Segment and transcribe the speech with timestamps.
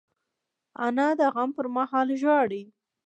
[0.85, 2.63] انا د غم پر مهال ژاړي